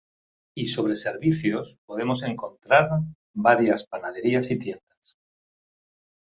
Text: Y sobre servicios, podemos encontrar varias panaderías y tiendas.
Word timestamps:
Y 0.55 0.65
sobre 0.65 0.95
servicios, 0.95 1.77
podemos 1.85 2.23
encontrar 2.23 2.89
varias 3.35 3.85
panaderías 3.85 4.49
y 4.49 4.57
tiendas. 4.57 5.19